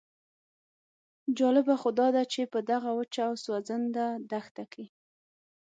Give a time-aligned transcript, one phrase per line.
[1.37, 4.85] جالبه خو داده چې په دغه وچه او سوځنده دښته کې.